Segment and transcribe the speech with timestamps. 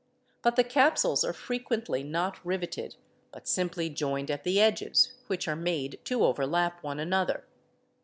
[0.41, 2.95] But the capsules" are frequently not riveted
[3.31, 7.45] but simply joined at the edges, which are made to overlap one another.